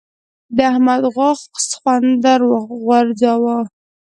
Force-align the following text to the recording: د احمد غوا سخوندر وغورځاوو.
د 0.55 0.57
احمد 0.71 1.01
غوا 1.13 1.29
سخوندر 1.69 2.39
وغورځاوو. 2.45 3.57